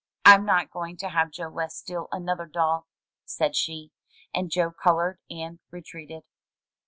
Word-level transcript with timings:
"Fm 0.25 0.45
not 0.45 0.71
going 0.71 0.97
to 0.97 1.09
have 1.09 1.29
Joe 1.29 1.51
West 1.51 1.77
steal 1.77 2.07
another 2.11 2.47
doll,'* 2.47 2.87
said 3.23 3.55
she. 3.55 3.91
And 4.33 4.49
Joe 4.49 4.71
colored 4.71 5.19
and 5.29 5.59
retreated. 5.69 6.23